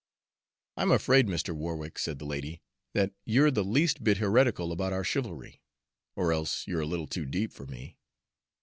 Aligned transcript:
"I'm 0.77 0.89
afraid, 0.89 1.27
Mr. 1.27 1.53
Warwick," 1.55 1.99
said 1.99 2.17
the 2.17 2.25
lady, 2.25 2.63
"that 2.95 3.11
you're 3.23 3.51
the 3.51 3.63
least 3.63 4.03
bit 4.03 4.17
heretical 4.17 4.71
about 4.71 4.93
our 4.93 5.03
chivalry 5.03 5.61
or 6.15 6.33
else 6.33 6.65
you're 6.67 6.81
a 6.81 6.87
little 6.87 7.05
too 7.05 7.27
deep 7.27 7.53
for 7.53 7.67
me." 7.67 7.99